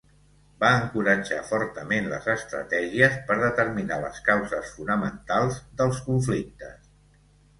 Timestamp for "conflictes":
6.09-6.89